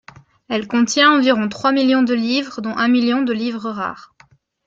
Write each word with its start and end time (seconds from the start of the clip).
Elle 0.49 0.67
contient 0.67 1.11
environ 1.11 1.47
trois 1.47 1.71
millions 1.71 2.01
de 2.01 2.15
livres 2.15 2.59
dont 2.59 2.75
un 2.75 2.87
million 2.87 3.21
de 3.21 3.33
livres 3.33 3.69
rares. 3.69 4.15